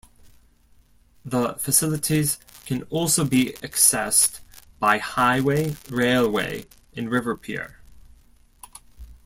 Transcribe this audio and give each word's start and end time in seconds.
The 1.23 1.53
facilities 1.59 2.39
can 2.65 2.81
also 2.89 3.23
be 3.23 3.53
accessed 3.61 4.39
by 4.79 4.97
highway, 4.97 5.75
railway 5.91 6.65
and 6.95 7.07
river 7.07 7.37
pier. 7.37 7.81